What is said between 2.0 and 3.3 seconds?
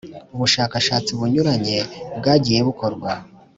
bwagiye bukorwa,